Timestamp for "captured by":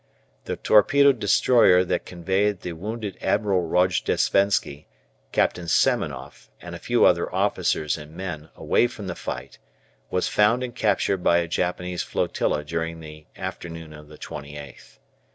10.75-11.37